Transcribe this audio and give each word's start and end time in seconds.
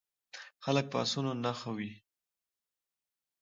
خلک 0.63 0.85
په 0.91 0.97
اسونو 1.03 1.31
نښه 1.43 1.69
وي. 1.77 1.91